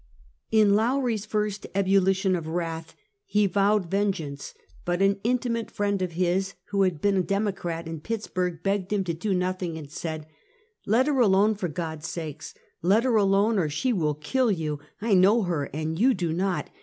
[0.51, 6.13] In Lowrie's first ebulition of wrath, he vowed ven geance, but an intimate friend of
[6.13, 10.25] his, who had been a Democrat in Pittsburg, begged him to do nothing and said:"
[10.87, 12.41] Let her alone, for God's sake!
[12.81, 14.79] Let her alone, or she will kill you.
[15.03, 16.71] I know her, and you do not.